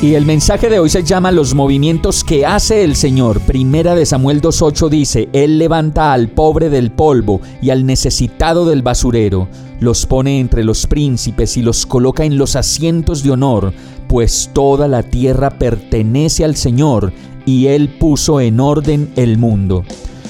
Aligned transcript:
Y 0.00 0.14
el 0.14 0.24
mensaje 0.24 0.70
de 0.70 0.78
hoy 0.78 0.88
se 0.90 1.02
llama 1.02 1.32
Los 1.32 1.56
movimientos 1.56 2.22
que 2.22 2.46
hace 2.46 2.84
el 2.84 2.94
Señor. 2.94 3.40
Primera 3.40 3.96
de 3.96 4.06
Samuel 4.06 4.40
2.8 4.40 4.88
dice, 4.88 5.28
Él 5.32 5.58
levanta 5.58 6.12
al 6.12 6.28
pobre 6.28 6.70
del 6.70 6.92
polvo 6.92 7.40
y 7.60 7.70
al 7.70 7.84
necesitado 7.84 8.64
del 8.64 8.82
basurero, 8.82 9.48
los 9.80 10.06
pone 10.06 10.38
entre 10.38 10.62
los 10.62 10.86
príncipes 10.86 11.56
y 11.56 11.62
los 11.62 11.84
coloca 11.84 12.24
en 12.24 12.38
los 12.38 12.54
asientos 12.54 13.24
de 13.24 13.32
honor, 13.32 13.72
pues 14.06 14.50
toda 14.52 14.86
la 14.86 15.02
tierra 15.02 15.50
pertenece 15.50 16.44
al 16.44 16.54
Señor 16.54 17.12
y 17.44 17.66
Él 17.66 17.88
puso 17.88 18.40
en 18.40 18.60
orden 18.60 19.10
el 19.16 19.36
mundo. 19.36 19.82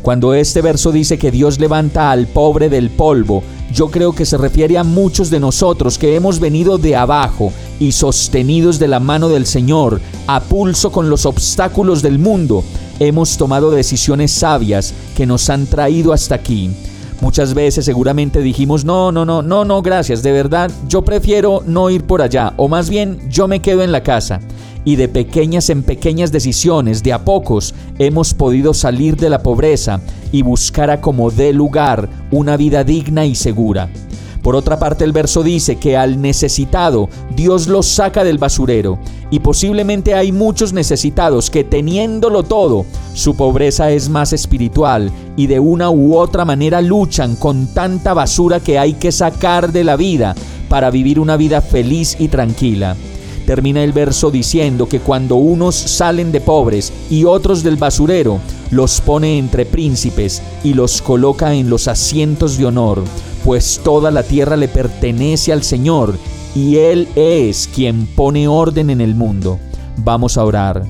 Cuando 0.00 0.32
este 0.32 0.62
verso 0.62 0.90
dice 0.90 1.18
que 1.18 1.30
Dios 1.30 1.60
levanta 1.60 2.10
al 2.10 2.28
pobre 2.28 2.70
del 2.70 2.88
polvo, 2.88 3.42
yo 3.72 3.88
creo 3.88 4.12
que 4.12 4.26
se 4.26 4.36
refiere 4.36 4.78
a 4.78 4.84
muchos 4.84 5.30
de 5.30 5.40
nosotros 5.40 5.98
que 5.98 6.16
hemos 6.16 6.40
venido 6.40 6.78
de 6.78 6.96
abajo 6.96 7.52
y 7.78 7.92
sostenidos 7.92 8.78
de 8.78 8.88
la 8.88 9.00
mano 9.00 9.28
del 9.28 9.46
Señor, 9.46 10.00
a 10.26 10.40
pulso 10.40 10.90
con 10.90 11.08
los 11.08 11.26
obstáculos 11.26 12.02
del 12.02 12.18
mundo, 12.18 12.64
hemos 12.98 13.36
tomado 13.36 13.70
decisiones 13.70 14.32
sabias 14.32 14.92
que 15.16 15.26
nos 15.26 15.48
han 15.50 15.66
traído 15.66 16.12
hasta 16.12 16.34
aquí. 16.34 16.70
Muchas 17.20 17.52
veces 17.52 17.84
seguramente 17.84 18.40
dijimos, 18.40 18.84
no, 18.84 19.12
no, 19.12 19.26
no, 19.26 19.42
no, 19.42 19.64
no, 19.64 19.82
gracias, 19.82 20.22
de 20.22 20.32
verdad, 20.32 20.70
yo 20.88 21.02
prefiero 21.02 21.62
no 21.66 21.90
ir 21.90 22.04
por 22.04 22.22
allá, 22.22 22.54
o 22.56 22.66
más 22.66 22.88
bien 22.88 23.20
yo 23.28 23.46
me 23.46 23.60
quedo 23.60 23.82
en 23.82 23.92
la 23.92 24.02
casa 24.02 24.40
y 24.84 24.96
de 24.96 25.08
pequeñas 25.08 25.68
en 25.68 25.82
pequeñas 25.82 26.32
decisiones, 26.32 27.02
de 27.02 27.12
a 27.12 27.24
pocos, 27.24 27.74
hemos 27.98 28.32
podido 28.32 28.72
salir 28.72 29.16
de 29.16 29.28
la 29.28 29.42
pobreza 29.42 30.00
y 30.32 30.42
buscar 30.42 30.90
a 30.90 31.00
como 31.00 31.30
dé 31.30 31.52
lugar 31.52 32.08
una 32.30 32.56
vida 32.56 32.84
digna 32.84 33.26
y 33.26 33.34
segura. 33.34 33.90
Por 34.42 34.56
otra 34.56 34.78
parte, 34.78 35.04
el 35.04 35.12
verso 35.12 35.42
dice 35.42 35.76
que 35.76 35.96
al 35.96 36.20
necesitado 36.20 37.10
Dios 37.36 37.68
lo 37.68 37.82
saca 37.82 38.24
del 38.24 38.38
basurero 38.38 38.98
y 39.30 39.40
posiblemente 39.40 40.14
hay 40.14 40.32
muchos 40.32 40.72
necesitados 40.72 41.50
que 41.50 41.62
teniéndolo 41.62 42.42
todo, 42.42 42.86
su 43.12 43.36
pobreza 43.36 43.90
es 43.90 44.08
más 44.08 44.32
espiritual 44.32 45.12
y 45.36 45.46
de 45.46 45.60
una 45.60 45.90
u 45.90 46.16
otra 46.16 46.44
manera 46.44 46.80
luchan 46.80 47.36
con 47.36 47.66
tanta 47.74 48.14
basura 48.14 48.60
que 48.60 48.78
hay 48.78 48.94
que 48.94 49.12
sacar 49.12 49.72
de 49.72 49.84
la 49.84 49.96
vida 49.96 50.34
para 50.68 50.90
vivir 50.90 51.20
una 51.20 51.36
vida 51.36 51.60
feliz 51.60 52.16
y 52.18 52.28
tranquila. 52.28 52.96
Termina 53.46 53.82
el 53.82 53.92
verso 53.92 54.30
diciendo 54.30 54.88
que 54.88 55.00
cuando 55.00 55.34
unos 55.36 55.74
salen 55.74 56.30
de 56.30 56.40
pobres 56.40 56.92
y 57.10 57.24
otros 57.24 57.62
del 57.62 57.76
basurero, 57.76 58.38
los 58.70 59.00
pone 59.00 59.38
entre 59.38 59.66
príncipes 59.66 60.40
y 60.62 60.74
los 60.74 61.02
coloca 61.02 61.54
en 61.54 61.68
los 61.68 61.88
asientos 61.88 62.58
de 62.58 62.66
honor, 62.66 63.02
pues 63.44 63.80
toda 63.82 64.10
la 64.10 64.22
tierra 64.22 64.56
le 64.56 64.68
pertenece 64.68 65.52
al 65.52 65.62
Señor 65.62 66.18
y 66.54 66.76
Él 66.76 67.08
es 67.14 67.68
quien 67.74 68.06
pone 68.06 68.48
orden 68.48 68.90
en 68.90 69.00
el 69.00 69.14
mundo. 69.14 69.58
Vamos 69.96 70.36
a 70.36 70.44
orar. 70.44 70.84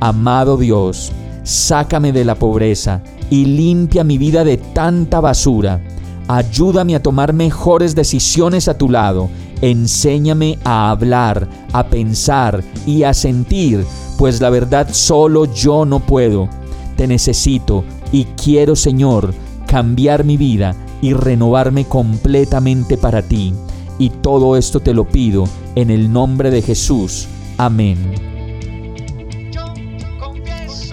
Amado 0.00 0.56
Dios, 0.56 1.12
sácame 1.42 2.12
de 2.12 2.24
la 2.24 2.34
pobreza 2.34 3.02
y 3.30 3.44
limpia 3.44 4.04
mi 4.04 4.18
vida 4.18 4.44
de 4.44 4.56
tanta 4.56 5.20
basura. 5.20 5.80
Ayúdame 6.28 6.94
a 6.94 7.02
tomar 7.02 7.32
mejores 7.32 7.94
decisiones 7.94 8.68
a 8.68 8.78
tu 8.78 8.88
lado 8.88 9.28
Enséñame 9.62 10.58
a 10.64 10.90
hablar, 10.90 11.48
a 11.72 11.86
pensar 11.86 12.64
y 12.84 13.04
a 13.04 13.14
sentir, 13.14 13.84
pues 14.18 14.40
la 14.40 14.50
verdad 14.50 14.88
solo 14.90 15.44
yo 15.44 15.84
no 15.84 16.00
puedo. 16.00 16.48
Te 16.96 17.06
necesito 17.06 17.84
y 18.10 18.24
quiero, 18.24 18.74
Señor, 18.74 19.32
cambiar 19.68 20.24
mi 20.24 20.36
vida 20.36 20.74
y 21.02 21.12
renovarme 21.12 21.84
completamente 21.84 22.96
para 22.96 23.20
ti. 23.20 23.52
Y 23.98 24.08
todo 24.08 24.56
esto 24.56 24.80
te 24.80 24.94
lo 24.94 25.06
pido 25.06 25.44
en 25.74 25.90
el 25.90 26.10
nombre 26.10 26.50
de 26.50 26.62
Jesús. 26.62 27.28
Amén. 27.58 27.98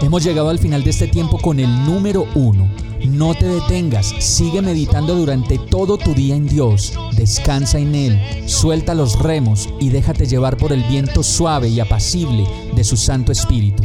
Hemos 0.02 0.24
llegado 0.24 0.50
al 0.50 0.60
final 0.60 0.84
de 0.84 0.90
este 0.90 1.08
tiempo 1.08 1.38
con 1.40 1.60
el 1.60 1.70
número 1.86 2.26
uno 2.36 2.68
no 3.08 3.34
te 3.34 3.46
detengas, 3.46 4.14
sigue 4.20 4.62
meditando 4.62 5.16
durante 5.16 5.58
todo 5.58 5.98
tu 5.98 6.14
día 6.14 6.36
en 6.36 6.48
Dios, 6.48 6.94
descansa 7.16 7.80
en 7.80 7.96
Él, 7.96 8.20
suelta 8.46 8.94
los 8.94 9.18
remos 9.20 9.70
y 9.80 9.90
déjate 9.90 10.26
llevar 10.26 10.58
por 10.58 10.74
el 10.74 10.84
viento 10.84 11.24
suave 11.24 11.70
y 11.70 11.80
apacible 11.80 12.46
de 12.76 12.84
su 12.84 12.98
Santo 12.98 13.32
Espíritu. 13.32 13.84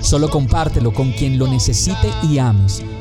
Solo 0.00 0.30
compártelo 0.30 0.92
con 0.92 1.12
quien 1.12 1.38
lo 1.38 1.46
necesite 1.46 2.08
y 2.28 2.38
ames. 2.38 2.82